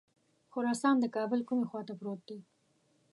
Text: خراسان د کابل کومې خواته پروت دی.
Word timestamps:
خراسان 0.53 0.95
د 0.99 1.05
کابل 1.15 1.39
کومې 1.47 1.65
خواته 1.69 1.93
پروت 1.99 2.21
دی. 2.29 2.39